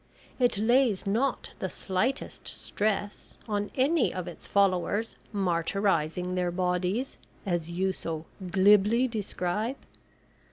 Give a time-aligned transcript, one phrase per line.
[0.39, 7.69] It lays not the slightest stress on any of its followers martyrising their bodies as
[7.69, 9.77] you so glibly describe.